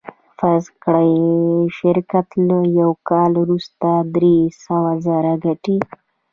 فرض 0.37 0.65
کړئ 0.83 1.11
شرکت 1.79 2.27
له 2.47 2.57
یوه 2.79 2.97
کال 3.09 3.31
وروسته 3.43 3.89
درې 4.15 4.37
سوه 4.63 4.91
زره 5.05 5.33
ګټي 5.45 5.77